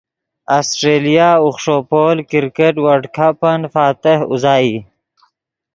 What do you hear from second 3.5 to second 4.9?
فاتح اوزائی